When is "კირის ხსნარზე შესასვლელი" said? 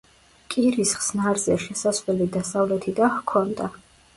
0.53-2.27